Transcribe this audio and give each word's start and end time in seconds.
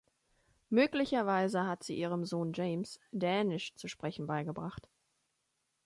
Möglicherweise 0.71 1.67
hat 1.67 1.83
sie 1.83 1.95
ihrem 1.95 2.25
Sohn 2.25 2.53
James 2.53 2.99
Dänisch 3.11 3.75
zu 3.75 3.87
sprechen 3.87 4.25
beigebracht. 4.25 4.89